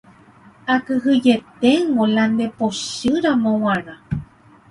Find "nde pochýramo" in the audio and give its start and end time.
2.31-3.51